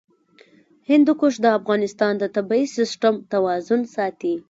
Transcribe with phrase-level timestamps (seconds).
[0.89, 4.33] هندوکش د افغانستان د طبعي سیسټم توازن ساتي.